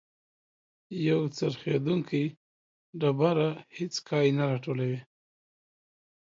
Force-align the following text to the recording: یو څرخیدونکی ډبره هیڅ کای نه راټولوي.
یو 1.07 1.21
څرخیدونکی 1.37 2.23
ډبره 2.99 3.49
هیڅ 3.77 3.93
کای 4.09 4.27
نه 4.37 4.43
راټولوي. 4.51 4.99